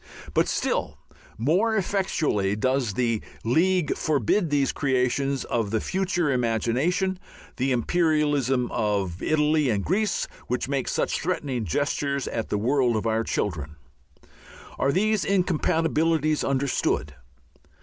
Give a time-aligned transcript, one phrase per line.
[0.45, 0.97] Still
[1.37, 7.19] more effectually does the League forbid those creations of the futurist imagination,
[7.57, 13.05] the imperialism of Italy and Greece, which make such threatening gestures at the world of
[13.05, 13.75] our children.
[14.79, 17.13] Are these incompatibilities understood?